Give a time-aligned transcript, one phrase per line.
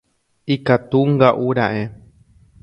[0.55, 1.69] Ikatunga'ura'e